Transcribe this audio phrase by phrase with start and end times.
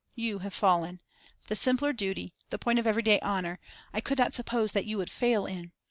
[0.15, 0.99] You have fallen.
[1.45, 3.59] The simpler duty, the point of every day honour,
[3.93, 5.73] I could not suppose that you would fail in.